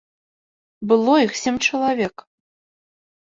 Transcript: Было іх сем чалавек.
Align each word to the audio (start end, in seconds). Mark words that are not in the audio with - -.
Было 0.91 1.13
іх 1.25 1.33
сем 1.41 1.55
чалавек. 1.67 2.15